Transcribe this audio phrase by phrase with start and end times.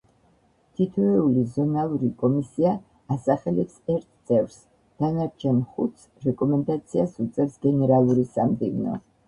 [0.77, 2.71] თითოეული ზონალური კომისია
[3.17, 4.57] ასახელებს ერთ წევრს,
[5.05, 9.01] დანარჩენ ხუთს რეკომენდაციას უწევს გენერალური სამდივნო.